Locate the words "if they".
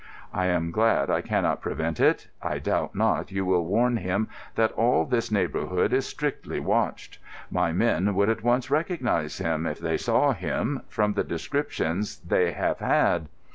9.67-9.97